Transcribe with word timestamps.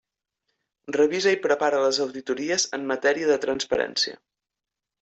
Revisa 0.95 1.33
i 1.35 1.39
prepara 1.43 1.81
les 1.85 2.01
auditories 2.07 2.67
en 2.79 2.89
matèria 2.93 3.31
de 3.35 3.39
transparència. 3.47 4.21